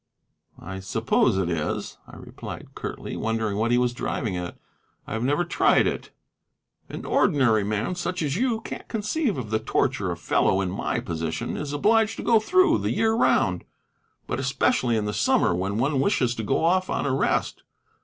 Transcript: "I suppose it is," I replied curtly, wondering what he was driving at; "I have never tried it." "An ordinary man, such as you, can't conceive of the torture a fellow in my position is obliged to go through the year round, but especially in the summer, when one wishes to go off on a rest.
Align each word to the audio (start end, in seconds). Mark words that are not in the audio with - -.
"I 0.57 0.79
suppose 0.79 1.37
it 1.37 1.47
is," 1.47 1.99
I 2.07 2.15
replied 2.15 2.73
curtly, 2.73 3.15
wondering 3.15 3.57
what 3.57 3.69
he 3.69 3.77
was 3.77 3.93
driving 3.93 4.35
at; 4.35 4.57
"I 5.05 5.13
have 5.13 5.21
never 5.23 5.43
tried 5.45 5.85
it." 5.85 6.09
"An 6.89 7.05
ordinary 7.05 7.63
man, 7.63 7.93
such 7.93 8.23
as 8.23 8.35
you, 8.35 8.61
can't 8.61 8.87
conceive 8.87 9.37
of 9.37 9.51
the 9.51 9.59
torture 9.59 10.09
a 10.09 10.17
fellow 10.17 10.59
in 10.59 10.71
my 10.71 10.99
position 11.01 11.55
is 11.55 11.71
obliged 11.71 12.17
to 12.17 12.23
go 12.23 12.39
through 12.39 12.79
the 12.79 12.89
year 12.89 13.13
round, 13.13 13.63
but 14.25 14.39
especially 14.39 14.97
in 14.97 15.05
the 15.05 15.13
summer, 15.13 15.53
when 15.53 15.77
one 15.77 15.99
wishes 15.99 16.33
to 16.33 16.43
go 16.43 16.63
off 16.63 16.89
on 16.89 17.05
a 17.05 17.13
rest. 17.13 17.61